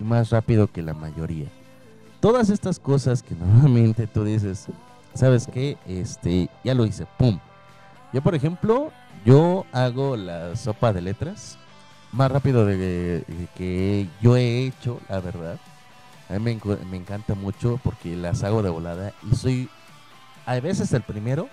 y 0.00 0.04
más 0.04 0.30
rápido 0.30 0.66
que 0.66 0.82
la 0.82 0.94
mayoría? 0.94 1.46
Todas 2.20 2.50
estas 2.50 2.80
cosas 2.80 3.22
que 3.22 3.34
normalmente 3.40 4.06
tú 4.06 4.24
dices, 4.24 4.66
¿sabes 5.14 5.46
qué? 5.46 5.78
Este, 5.86 6.48
ya 6.64 6.74
lo 6.74 6.84
hice, 6.86 7.06
pum. 7.18 7.38
Yo, 8.12 8.20
por 8.20 8.34
ejemplo, 8.34 8.90
yo 9.24 9.64
hago 9.72 10.16
la 10.16 10.56
sopa 10.56 10.92
de 10.92 11.02
letras 11.02 11.56
más 12.12 12.32
rápido 12.32 12.66
de, 12.66 13.24
que 13.54 14.08
yo 14.20 14.36
he 14.36 14.66
hecho, 14.66 15.00
la 15.08 15.20
verdad. 15.20 15.58
A 16.28 16.38
mí 16.38 16.58
me, 16.64 16.76
me, 16.86 16.96
encanta 16.96 17.34
mucho 17.34 17.80
porque 17.84 18.16
las 18.16 18.42
hago 18.42 18.62
de 18.62 18.70
volada 18.70 19.12
y 19.30 19.36
soy 19.36 19.68
a 20.46 20.58
veces 20.60 20.92
el 20.92 21.02
primero 21.02 21.48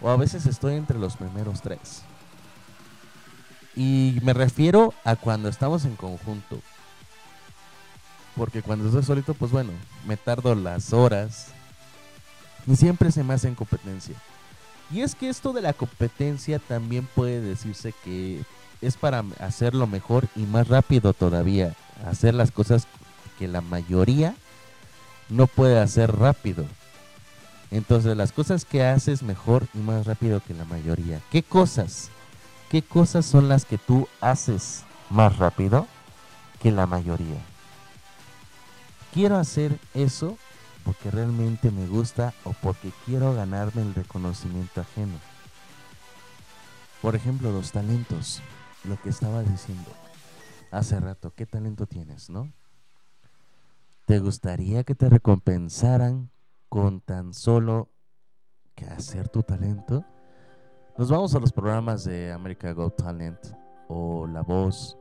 o 0.00 0.10
a 0.10 0.16
veces 0.16 0.46
estoy 0.46 0.74
entre 0.74 0.98
los 0.98 1.16
primeros 1.16 1.60
tres. 1.60 2.02
Y 3.76 4.18
me 4.22 4.32
refiero 4.32 4.94
a 5.04 5.16
cuando 5.16 5.48
estamos 5.50 5.84
en 5.84 5.94
conjunto. 5.96 6.60
Porque 8.34 8.62
cuando 8.62 8.86
estoy 8.86 9.02
solito, 9.02 9.34
pues 9.34 9.52
bueno, 9.52 9.70
me 10.06 10.16
tardo 10.16 10.54
las 10.54 10.92
horas. 10.94 11.48
Y 12.66 12.74
siempre 12.76 13.12
se 13.12 13.22
me 13.22 13.34
hace 13.34 13.48
en 13.48 13.54
competencia. 13.54 14.16
Y 14.90 15.02
es 15.02 15.14
que 15.14 15.28
esto 15.28 15.52
de 15.52 15.60
la 15.60 15.74
competencia 15.74 16.58
también 16.58 17.06
puede 17.14 17.40
decirse 17.40 17.92
que 18.04 18.42
es 18.80 18.96
para 18.96 19.24
hacerlo 19.40 19.86
mejor 19.86 20.28
y 20.34 20.40
más 20.40 20.68
rápido 20.68 21.12
todavía. 21.12 21.74
Hacer 22.06 22.34
las 22.34 22.50
cosas 22.50 22.86
que 23.38 23.48
la 23.48 23.60
mayoría 23.60 24.34
no 25.28 25.46
puede 25.46 25.80
hacer 25.80 26.16
rápido. 26.16 26.64
Entonces 27.70 28.16
las 28.16 28.32
cosas 28.32 28.64
que 28.64 28.84
haces 28.84 29.22
mejor 29.22 29.66
y 29.74 29.78
más 29.78 30.06
rápido 30.06 30.40
que 30.40 30.54
la 30.54 30.64
mayoría. 30.64 31.20
¿Qué 31.30 31.42
cosas? 31.42 32.10
¿Qué 32.70 32.82
cosas 32.82 33.24
son 33.24 33.48
las 33.48 33.64
que 33.64 33.78
tú 33.78 34.08
haces 34.20 34.84
más 35.08 35.38
rápido 35.38 35.86
que 36.60 36.72
la 36.72 36.86
mayoría? 36.86 37.40
Quiero 39.14 39.36
hacer 39.36 39.78
eso 39.94 40.36
porque 40.84 41.10
realmente 41.10 41.70
me 41.70 41.86
gusta 41.86 42.34
o 42.44 42.52
porque 42.52 42.92
quiero 43.04 43.34
ganarme 43.34 43.82
el 43.82 43.94
reconocimiento 43.94 44.80
ajeno. 44.80 45.18
Por 47.02 47.14
ejemplo, 47.14 47.52
los 47.52 47.72
talentos 47.72 48.42
lo 48.84 49.00
que 49.00 49.10
estaba 49.10 49.42
diciendo 49.42 49.90
hace 50.70 50.98
rato, 51.00 51.32
¿qué 51.34 51.46
talento 51.46 51.86
tienes, 51.86 52.30
no? 52.30 52.52
¿Te 54.06 54.18
gustaría 54.18 54.84
que 54.84 54.94
te 54.94 55.08
recompensaran 55.08 56.30
con 56.68 57.00
tan 57.00 57.32
solo 57.32 57.90
que 58.74 58.86
hacer 58.86 59.28
tu 59.28 59.42
talento? 59.42 60.04
Nos 60.98 61.10
vamos 61.10 61.34
a 61.34 61.40
los 61.40 61.52
programas 61.52 62.04
de 62.04 62.32
America 62.32 62.72
Got 62.72 62.96
Talent 62.96 63.38
o 63.86 64.26
La 64.26 64.40
Voz 64.40 64.96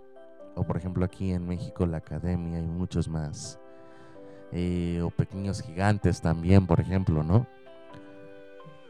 o 0.54 0.64
por 0.66 0.76
ejemplo 0.76 1.06
aquí 1.06 1.32
en 1.32 1.48
México 1.48 1.86
la 1.86 1.98
Academia 1.98 2.60
y 2.60 2.68
muchos 2.68 3.08
más. 3.08 3.58
Eh, 4.52 5.02
o 5.02 5.10
Pequeños 5.10 5.62
Gigantes 5.62 6.20
también, 6.20 6.68
por 6.68 6.82
ejemplo, 6.82 7.24
¿no? 7.24 7.48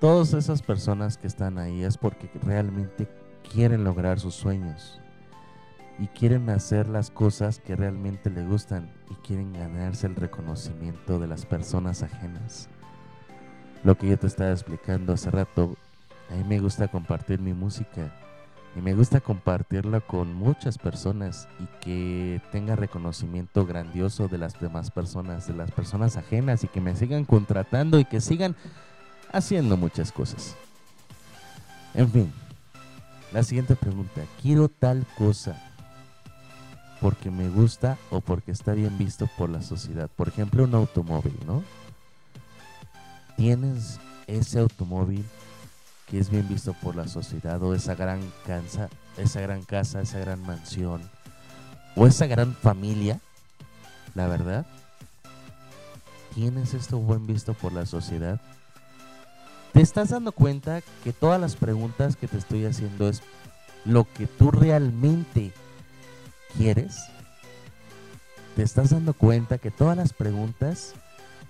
Todas 0.01 0.33
esas 0.33 0.63
personas 0.63 1.15
que 1.19 1.27
están 1.27 1.59
ahí 1.59 1.83
es 1.83 1.95
porque 1.95 2.27
realmente 2.41 3.07
quieren 3.53 3.83
lograr 3.83 4.19
sus 4.19 4.33
sueños 4.33 4.99
y 5.99 6.07
quieren 6.07 6.49
hacer 6.49 6.87
las 6.87 7.11
cosas 7.11 7.59
que 7.59 7.75
realmente 7.75 8.31
le 8.31 8.43
gustan 8.43 8.91
y 9.11 9.13
quieren 9.27 9.53
ganarse 9.53 10.07
el 10.07 10.15
reconocimiento 10.15 11.19
de 11.19 11.27
las 11.27 11.45
personas 11.45 12.01
ajenas. 12.01 12.67
Lo 13.83 13.95
que 13.95 14.09
yo 14.09 14.17
te 14.17 14.25
estaba 14.25 14.49
explicando 14.49 15.13
hace 15.13 15.29
rato, 15.29 15.75
a 16.29 16.35
mí 16.35 16.43
me 16.43 16.59
gusta 16.59 16.87
compartir 16.87 17.39
mi 17.39 17.53
música 17.53 18.11
y 18.75 18.81
me 18.81 18.93
gusta 18.93 19.21
compartirla 19.21 20.01
con 20.01 20.33
muchas 20.33 20.77
personas 20.77 21.47
y 21.59 21.65
que 21.83 22.41
tenga 22.51 22.75
reconocimiento 22.75 23.65
grandioso 23.65 24.27
de 24.27 24.37
las 24.37 24.59
demás 24.59 24.91
personas, 24.91 25.47
de 25.47 25.53
las 25.53 25.71
personas 25.71 26.17
ajenas 26.17 26.63
y 26.63 26.67
que 26.67 26.81
me 26.81 26.95
sigan 26.95 27.23
contratando 27.23 27.99
y 27.99 28.05
que 28.05 28.19
sigan 28.19 28.55
haciendo 29.31 29.77
muchas 29.77 30.11
cosas. 30.11 30.55
En 31.93 32.09
fin, 32.11 32.33
la 33.31 33.43
siguiente 33.43 33.75
pregunta, 33.75 34.21
quiero 34.41 34.67
tal 34.67 35.05
cosa 35.17 35.61
porque 36.99 37.31
me 37.31 37.49
gusta 37.49 37.97
o 38.09 38.19
porque 38.19 38.51
está 38.51 38.73
bien 38.73 38.97
visto 38.97 39.29
por 39.37 39.49
la 39.49 39.61
sociedad. 39.61 40.09
Por 40.09 40.27
ejemplo, 40.27 40.63
un 40.63 40.75
automóvil, 40.75 41.37
¿no? 41.45 41.63
Tienes 43.37 43.99
ese 44.27 44.59
automóvil 44.59 45.23
que 46.05 46.19
es 46.19 46.29
bien 46.29 46.47
visto 46.47 46.73
por 46.73 46.95
la 46.95 47.07
sociedad 47.07 47.61
o 47.63 47.73
esa 47.73 47.95
gran 47.95 48.21
casa, 48.45 48.89
esa 49.17 49.41
gran 49.41 49.63
casa, 49.63 50.01
esa 50.01 50.19
gran 50.19 50.41
mansión 50.41 51.01
o 51.95 52.07
esa 52.07 52.27
gran 52.27 52.53
familia, 52.53 53.19
la 54.13 54.27
verdad. 54.27 54.65
¿Tienes 56.33 56.73
esto 56.73 56.97
buen 56.99 57.25
visto 57.25 57.53
por 57.53 57.71
la 57.71 57.85
sociedad? 57.85 58.41
¿Te 59.73 59.81
estás 59.81 60.09
dando 60.09 60.31
cuenta 60.31 60.81
que 61.03 61.13
todas 61.13 61.39
las 61.39 61.55
preguntas 61.55 62.15
que 62.15 62.27
te 62.27 62.37
estoy 62.37 62.65
haciendo 62.65 63.09
es 63.09 63.21
lo 63.85 64.05
que 64.13 64.27
tú 64.27 64.51
realmente 64.51 65.53
quieres? 66.57 66.97
te 68.55 68.63
estás 68.63 68.91
dando 68.91 69.13
cuenta 69.13 69.57
que 69.57 69.69
todas 69.69 69.97
las 69.97 70.13
preguntas 70.13 70.93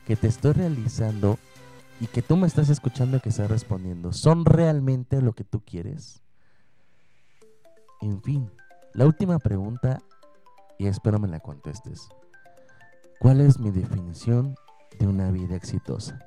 que 0.07 0.15
te 0.15 0.27
estoy 0.27 0.53
realizando 0.53 1.37
y 1.99 2.07
que 2.07 2.21
tú 2.21 2.37
me 2.37 2.47
estás 2.47 2.69
escuchando 2.69 3.17
y 3.17 3.19
que 3.19 3.29
estás 3.29 3.49
respondiendo 3.49 4.11
son 4.13 4.45
realmente 4.45 5.21
lo 5.21 5.33
que 5.33 5.43
tú 5.43 5.61
quieres? 5.63 6.21
En 8.01 8.21
fin, 8.21 8.51
la 8.93 9.05
última 9.05 9.39
pregunta, 9.39 9.99
y 10.77 10.87
espero 10.87 11.19
me 11.19 11.27
la 11.27 11.39
contestes. 11.39 12.07
¿Cuál 13.19 13.41
es 13.41 13.59
mi 13.59 13.71
definición 13.71 14.55
de 14.99 15.07
una 15.07 15.31
vida 15.31 15.55
exitosa? 15.55 16.19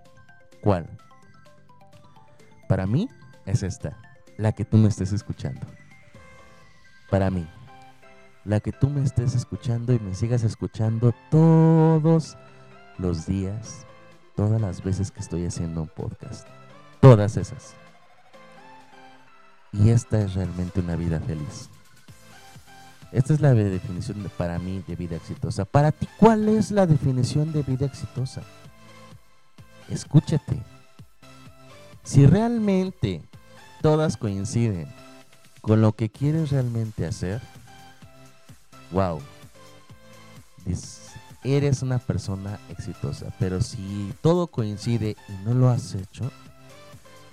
¿Cuál? 0.63 0.99
Para 2.69 2.87
mí 2.87 3.09
es 3.47 3.63
esta, 3.63 3.99
la 4.37 4.53
que 4.53 4.65
tú 4.65 4.77
me 4.77 4.89
estés 4.89 5.13
escuchando. 5.13 5.67
Para 7.11 7.31
mí, 7.31 7.47
la 8.45 8.61
que 8.61 8.73
tú 8.73 8.89
me 8.89 9.03
estés 9.03 9.35
escuchando 9.35 9.93
y 9.93 9.99
me 9.99 10.15
sigas 10.15 10.43
escuchando 10.43 11.15
todos 11.31 12.37
los 12.99 13.27
días, 13.27 13.87
todas 14.39 14.61
las 14.61 14.85
veces 14.85 15.11
que 15.11 15.19
estoy 15.19 15.47
haciendo 15.47 15.83
un 15.83 15.89
podcast. 15.89 16.47
Todas 17.01 17.37
esas. 17.37 17.75
Y 19.73 19.91
esta 19.91 20.21
es 20.21 20.35
realmente 20.35 20.79
una 20.79 20.95
vida 20.95 21.19
feliz. 21.19 21.69
Esta 23.11 23.35
es 23.35 23.41
la 23.41 23.53
definición 23.53 24.23
de, 24.23 24.29
para 24.29 24.61
mí 24.61 24.85
de 24.87 24.95
vida 24.95 25.17
exitosa. 25.17 25.65
Para 25.65 25.91
ti, 25.91 26.09
¿cuál 26.19 26.49
es 26.49 26.71
la 26.71 26.87
definición 26.87 27.53
de 27.53 27.65
vida 27.65 27.87
exitosa? 27.87 28.43
Escúchate. 29.89 30.63
Si 32.05 32.25
realmente 32.25 33.25
todas 33.83 34.17
coinciden 34.17 34.87
con 35.63 35.81
lo 35.81 35.95
que 35.95 36.11
quieres 36.11 36.53
realmente 36.53 37.07
hacer, 37.07 37.41
wow, 38.93 39.21
eres 41.45 41.83
una 41.83 41.99
persona 41.99 42.59
exitosa. 42.69 43.33
Pero 43.39 43.61
si 43.61 44.13
todo 44.23 44.49
coincide 44.49 45.17
y 45.29 45.45
no 45.45 45.55
lo 45.55 45.69
has 45.69 45.95
hecho, 45.95 46.31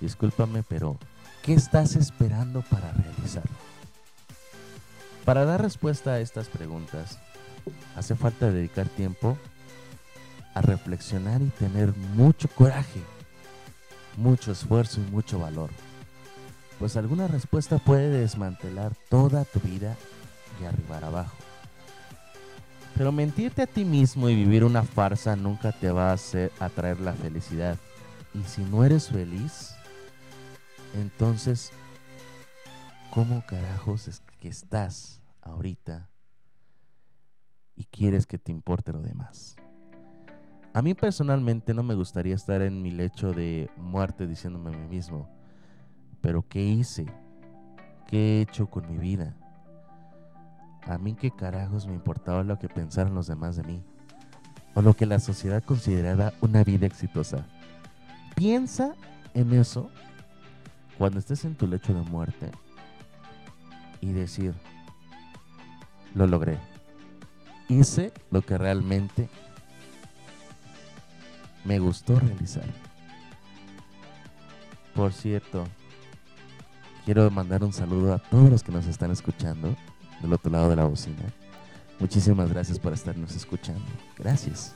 discúlpame, 0.00 0.62
pero 0.62 0.98
¿qué 1.42 1.54
estás 1.54 1.96
esperando 1.96 2.62
para 2.62 2.92
realizarlo? 2.92 3.56
Para 5.24 5.44
dar 5.44 5.60
respuesta 5.60 6.12
a 6.12 6.20
estas 6.20 6.48
preguntas, 6.48 7.18
hace 7.96 8.14
falta 8.14 8.50
dedicar 8.50 8.88
tiempo 8.88 9.36
a 10.54 10.62
reflexionar 10.62 11.42
y 11.42 11.48
tener 11.50 11.94
mucho 12.14 12.48
coraje, 12.48 13.02
mucho 14.16 14.52
esfuerzo 14.52 15.00
y 15.00 15.10
mucho 15.10 15.38
valor. 15.38 15.70
Pues 16.78 16.96
alguna 16.96 17.26
respuesta 17.26 17.78
puede 17.78 18.08
desmantelar 18.08 18.94
toda 19.08 19.44
tu 19.44 19.60
vida 19.60 19.96
y 20.60 20.64
arribar 20.64 21.04
abajo. 21.04 21.45
Pero 22.96 23.12
mentirte 23.12 23.62
a 23.62 23.66
ti 23.66 23.84
mismo 23.84 24.28
y 24.30 24.34
vivir 24.34 24.64
una 24.64 24.82
farsa 24.82 25.36
nunca 25.36 25.70
te 25.72 25.90
va 25.90 26.10
a 26.10 26.14
hacer 26.14 26.50
atraer 26.58 26.98
la 27.00 27.12
felicidad. 27.12 27.76
Y 28.32 28.42
si 28.44 28.62
no 28.62 28.84
eres 28.84 29.08
feliz, 29.08 29.74
entonces, 30.94 31.72
¿cómo 33.12 33.44
carajos 33.46 34.08
es 34.08 34.22
que 34.40 34.48
estás 34.48 35.22
ahorita 35.42 36.08
y 37.74 37.84
quieres 37.84 38.26
que 38.26 38.38
te 38.38 38.50
importe 38.50 38.92
lo 38.92 39.02
demás? 39.02 39.56
A 40.72 40.80
mí 40.80 40.94
personalmente 40.94 41.74
no 41.74 41.82
me 41.82 41.94
gustaría 41.94 42.34
estar 42.34 42.62
en 42.62 42.80
mi 42.80 42.90
lecho 42.90 43.32
de 43.32 43.70
muerte 43.76 44.26
diciéndome 44.26 44.74
a 44.74 44.78
mí 44.78 44.86
mismo, 44.88 45.28
pero 46.22 46.46
¿qué 46.48 46.62
hice? 46.62 47.06
¿Qué 48.06 48.38
he 48.38 48.40
hecho 48.42 48.68
con 48.68 48.90
mi 48.90 48.96
vida? 48.96 49.36
A 50.88 50.98
mí 50.98 51.14
qué 51.14 51.30
carajos 51.30 51.86
me 51.86 51.94
importaba 51.94 52.44
lo 52.44 52.58
que 52.58 52.68
pensaran 52.68 53.14
los 53.14 53.26
demás 53.26 53.56
de 53.56 53.64
mí. 53.64 53.82
O 54.74 54.82
lo 54.82 54.94
que 54.94 55.06
la 55.06 55.18
sociedad 55.18 55.62
considerara 55.64 56.32
una 56.40 56.62
vida 56.62 56.86
exitosa. 56.86 57.46
Piensa 58.34 58.94
en 59.34 59.52
eso 59.54 59.90
cuando 60.98 61.18
estés 61.18 61.44
en 61.44 61.54
tu 61.54 61.66
lecho 61.66 61.92
de 61.92 62.02
muerte 62.02 62.50
y 64.00 64.12
decir, 64.12 64.54
lo 66.14 66.26
logré. 66.26 66.58
Hice 67.68 68.12
lo 68.30 68.42
que 68.42 68.56
realmente 68.56 69.28
me 71.64 71.78
gustó 71.78 72.20
realizar. 72.20 72.64
Por 74.94 75.12
cierto, 75.12 75.66
quiero 77.04 77.28
mandar 77.30 77.64
un 77.64 77.72
saludo 77.72 78.14
a 78.14 78.18
todos 78.18 78.48
los 78.50 78.62
que 78.62 78.72
nos 78.72 78.86
están 78.86 79.10
escuchando 79.10 79.74
del 80.20 80.32
otro 80.32 80.50
lado 80.50 80.70
de 80.70 80.76
la 80.76 80.84
bocina. 80.84 81.22
Muchísimas 81.98 82.50
gracias 82.50 82.78
por 82.78 82.92
estarnos 82.92 83.34
escuchando. 83.34 83.84
Gracias. 84.18 84.74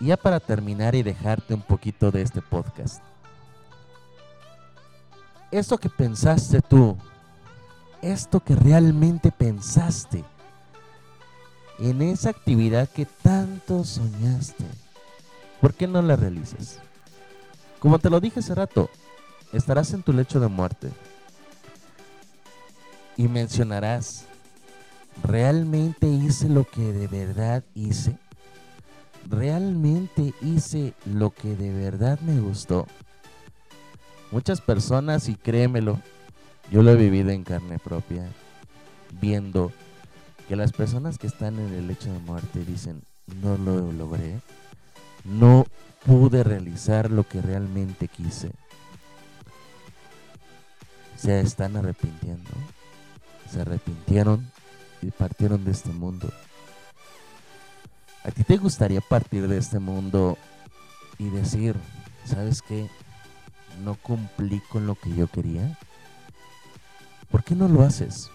Y 0.00 0.06
ya 0.06 0.16
para 0.16 0.40
terminar 0.40 0.94
y 0.94 1.02
dejarte 1.02 1.54
un 1.54 1.62
poquito 1.62 2.10
de 2.10 2.22
este 2.22 2.42
podcast. 2.42 3.02
Esto 5.50 5.78
que 5.78 5.88
pensaste 5.88 6.60
tú, 6.60 6.96
esto 8.02 8.40
que 8.40 8.56
realmente 8.56 9.30
pensaste 9.30 10.24
en 11.78 12.02
esa 12.02 12.30
actividad 12.30 12.88
que 12.88 13.06
tanto 13.06 13.84
soñaste, 13.84 14.64
¿por 15.60 15.74
qué 15.74 15.86
no 15.86 16.02
la 16.02 16.16
realizas? 16.16 16.80
Como 17.78 17.98
te 17.98 18.10
lo 18.10 18.20
dije 18.20 18.40
hace 18.40 18.54
rato, 18.54 18.90
estarás 19.52 19.92
en 19.92 20.02
tu 20.02 20.12
lecho 20.12 20.40
de 20.40 20.48
muerte 20.48 20.90
y 23.16 23.28
mencionarás, 23.28 24.26
¿realmente 25.22 26.06
hice 26.06 26.48
lo 26.48 26.64
que 26.64 26.92
de 26.92 27.06
verdad 27.06 27.64
hice? 27.74 28.18
¿Realmente 29.28 30.34
hice 30.42 30.94
lo 31.06 31.30
que 31.30 31.56
de 31.56 31.72
verdad 31.72 32.18
me 32.20 32.40
gustó? 32.40 32.86
Muchas 34.30 34.60
personas, 34.60 35.28
y 35.28 35.36
créemelo, 35.36 36.00
yo 36.70 36.82
lo 36.82 36.90
he 36.90 36.96
vivido 36.96 37.30
en 37.30 37.44
carne 37.44 37.78
propia, 37.78 38.26
viendo 39.20 39.72
que 40.48 40.56
las 40.56 40.72
personas 40.72 41.18
que 41.18 41.26
están 41.26 41.58
en 41.58 41.72
el 41.72 41.86
lecho 41.86 42.12
de 42.12 42.18
muerte 42.18 42.64
dicen, 42.64 43.02
no 43.42 43.56
lo 43.56 43.92
logré, 43.92 44.40
no 45.24 45.66
pude 46.04 46.42
realizar 46.42 47.10
lo 47.10 47.26
que 47.26 47.40
realmente 47.40 48.08
quise. 48.08 48.50
Se 51.16 51.40
están 51.40 51.76
arrepintiendo 51.76 52.50
se 53.54 53.60
arrepintieron 53.60 54.50
y 55.00 55.10
partieron 55.10 55.64
de 55.64 55.70
este 55.70 55.90
mundo. 55.90 56.28
¿A 58.24 58.30
ti 58.30 58.42
te 58.42 58.56
gustaría 58.56 59.00
partir 59.00 59.46
de 59.46 59.58
este 59.58 59.78
mundo 59.78 60.36
y 61.18 61.28
decir, 61.28 61.76
¿sabes 62.24 62.62
qué? 62.62 62.88
No 63.84 63.94
cumplí 63.94 64.60
con 64.70 64.86
lo 64.86 64.96
que 64.96 65.14
yo 65.14 65.28
quería. 65.28 65.78
¿Por 67.30 67.44
qué 67.44 67.54
no 67.54 67.68
lo 67.68 67.82
haces? 67.82 68.28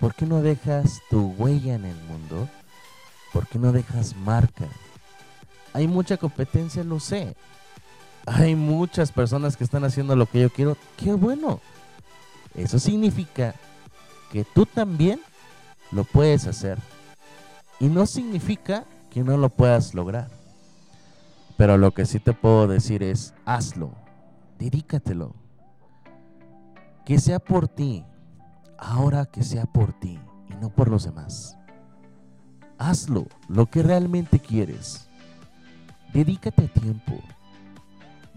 ¿Por 0.00 0.14
qué 0.14 0.24
no 0.26 0.40
dejas 0.40 1.02
tu 1.10 1.34
huella 1.36 1.74
en 1.74 1.84
el 1.84 1.96
mundo? 2.04 2.48
¿Por 3.32 3.46
qué 3.46 3.58
no 3.58 3.72
dejas 3.72 4.16
marca? 4.16 4.66
Hay 5.74 5.86
mucha 5.86 6.16
competencia, 6.16 6.82
lo 6.82 6.98
sé. 6.98 7.36
Hay 8.26 8.54
muchas 8.54 9.12
personas 9.12 9.56
que 9.56 9.64
están 9.64 9.84
haciendo 9.84 10.16
lo 10.16 10.26
que 10.26 10.40
yo 10.40 10.50
quiero. 10.50 10.78
¡Qué 10.96 11.12
bueno! 11.12 11.60
Eso 12.54 12.78
significa 12.78 13.54
que 14.34 14.42
tú 14.42 14.66
también 14.66 15.20
lo 15.92 16.02
puedes 16.02 16.48
hacer. 16.48 16.76
Y 17.78 17.86
no 17.86 18.04
significa 18.04 18.84
que 19.08 19.22
no 19.22 19.36
lo 19.36 19.48
puedas 19.48 19.94
lograr. 19.94 20.28
Pero 21.56 21.78
lo 21.78 21.92
que 21.92 22.04
sí 22.04 22.18
te 22.18 22.32
puedo 22.32 22.66
decir 22.66 23.04
es, 23.04 23.32
hazlo, 23.44 23.92
dedícatelo. 24.58 25.36
Que 27.04 27.20
sea 27.20 27.38
por 27.38 27.68
ti, 27.68 28.04
ahora 28.76 29.24
que 29.26 29.44
sea 29.44 29.66
por 29.66 29.92
ti 29.92 30.18
y 30.50 30.54
no 30.54 30.68
por 30.68 30.88
los 30.88 31.04
demás. 31.04 31.56
Hazlo, 32.76 33.28
lo 33.46 33.66
que 33.66 33.84
realmente 33.84 34.40
quieres. 34.40 35.08
Dedícate 36.12 36.66
tiempo, 36.66 37.20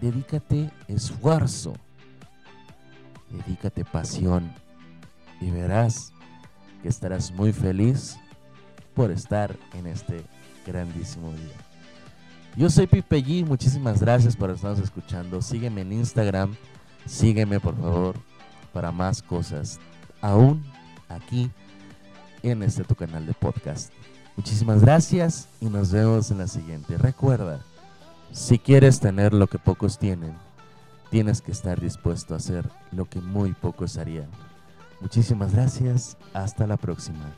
dedícate 0.00 0.70
esfuerzo, 0.86 1.72
dedícate 3.30 3.84
pasión 3.84 4.54
y 5.40 5.50
verás 5.50 6.12
que 6.82 6.88
estarás 6.88 7.32
muy 7.32 7.52
feliz 7.52 8.18
por 8.94 9.10
estar 9.10 9.56
en 9.74 9.86
este 9.86 10.24
grandísimo 10.66 11.30
día. 11.32 11.56
Yo 12.56 12.68
soy 12.70 12.86
Pipe 12.86 13.24
G, 13.24 13.46
muchísimas 13.46 14.00
gracias 14.00 14.36
por 14.36 14.50
estarnos 14.50 14.80
escuchando. 14.80 15.40
Sígueme 15.40 15.82
en 15.82 15.92
Instagram, 15.92 16.56
sígueme 17.06 17.60
por 17.60 17.76
favor 17.76 18.16
para 18.72 18.90
más 18.90 19.22
cosas, 19.22 19.78
aún 20.20 20.64
aquí 21.08 21.50
en 22.42 22.62
este 22.62 22.84
tu 22.84 22.94
canal 22.94 23.26
de 23.26 23.34
podcast. 23.34 23.92
Muchísimas 24.36 24.82
gracias 24.82 25.48
y 25.60 25.66
nos 25.66 25.92
vemos 25.92 26.30
en 26.30 26.38
la 26.38 26.46
siguiente. 26.46 26.96
Recuerda, 26.96 27.60
si 28.32 28.58
quieres 28.58 29.00
tener 29.00 29.32
lo 29.34 29.46
que 29.46 29.58
pocos 29.58 29.98
tienen, 29.98 30.34
tienes 31.10 31.40
que 31.40 31.52
estar 31.52 31.80
dispuesto 31.80 32.34
a 32.34 32.36
hacer 32.36 32.68
lo 32.92 33.06
que 33.06 33.20
muy 33.20 33.52
pocos 33.52 33.98
harían. 33.98 34.28
Muchísimas 35.00 35.52
gracias. 35.52 36.16
Hasta 36.32 36.66
la 36.66 36.76
próxima. 36.76 37.34